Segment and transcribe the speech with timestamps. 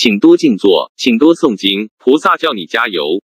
[0.00, 3.20] 请多静坐请多诵经菩萨叫你加油。